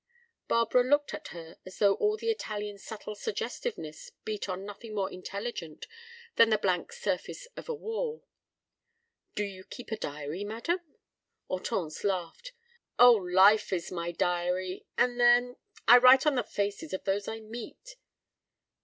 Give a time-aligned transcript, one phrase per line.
[0.47, 5.11] Barbara looked at her as though all the Italian's subtle suggestiveness beat on nothing more
[5.11, 5.85] intelligent
[6.37, 8.25] than the blank surface of a wall.
[9.35, 10.79] "Do you keep a diary, madam?"
[11.47, 12.53] Hortense laughed.
[12.97, 17.95] "Oh, life is my diary, and then—I write on the faces of those I meet."